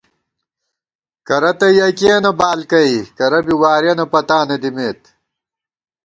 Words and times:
کرہ 1.27 1.51
تہ 1.59 1.67
یَکِیَنہ 1.79 2.31
بالکَئ 2.39 2.91
کرہ 3.17 3.39
بی 3.45 3.53
وارِیَنہ 3.61 4.05
پتانہ 4.11 4.55
دِمېت 4.61 5.01